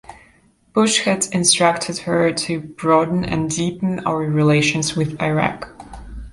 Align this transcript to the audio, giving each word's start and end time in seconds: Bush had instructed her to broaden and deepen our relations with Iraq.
Bush 0.73 1.01
had 1.03 1.27
instructed 1.31 1.95
her 1.99 2.33
to 2.33 2.59
broaden 2.59 3.23
and 3.23 3.51
deepen 3.51 3.99
our 3.99 4.17
relations 4.17 4.95
with 4.97 5.21
Iraq. 5.21 5.67